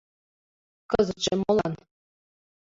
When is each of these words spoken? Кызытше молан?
Кызытше 0.91 1.33
молан? 1.45 1.73